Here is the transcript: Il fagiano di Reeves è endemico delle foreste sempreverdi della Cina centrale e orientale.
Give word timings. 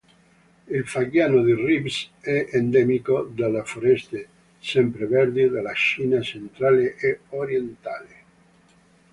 Il 0.67 0.83
fagiano 0.87 1.43
di 1.43 1.53
Reeves 1.53 2.09
è 2.21 2.47
endemico 2.53 3.21
delle 3.31 3.61
foreste 3.63 4.27
sempreverdi 4.59 5.47
della 5.47 5.75
Cina 5.75 6.19
centrale 6.23 6.95
e 6.95 7.19
orientale. 7.29 8.15